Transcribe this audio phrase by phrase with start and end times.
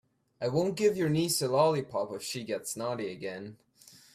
[0.41, 3.57] I won't give your niece a lollipop if she gets naughty again.